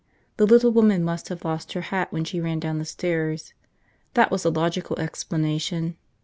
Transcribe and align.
The 0.37 0.47
little 0.47 0.71
woman 0.71 1.03
must 1.03 1.29
have 1.29 1.45
lost 1.45 1.73
her 1.73 1.81
hat 1.93 2.11
when 2.11 2.23
she 2.23 2.41
ran 2.41 2.59
down 2.59 2.79
the 2.79 2.85
stairs. 2.85 3.53
That 4.15 4.31
was 4.31 4.41
the 4.41 4.49
logical 4.51 4.97
explanation. 4.99 5.95